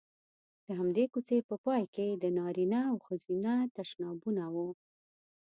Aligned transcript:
د 0.65 0.67
همدې 0.79 1.05
کوڅې 1.13 1.37
په 1.49 1.55
پای 1.65 1.83
کې 1.95 2.07
د 2.13 2.25
نارینه 2.37 2.79
او 2.91 2.97
ښځینه 3.07 3.53
تشنابونه 3.75 4.43
وو. 4.53 4.67